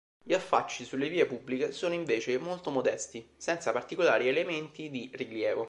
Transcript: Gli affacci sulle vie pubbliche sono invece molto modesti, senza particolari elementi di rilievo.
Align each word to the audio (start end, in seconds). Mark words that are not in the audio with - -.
Gli 0.23 0.33
affacci 0.33 0.83
sulle 0.83 1.09
vie 1.09 1.27
pubbliche 1.27 1.71
sono 1.71 1.93
invece 1.93 2.39
molto 2.39 2.71
modesti, 2.71 3.33
senza 3.37 3.71
particolari 3.71 4.27
elementi 4.27 4.89
di 4.89 5.11
rilievo. 5.13 5.59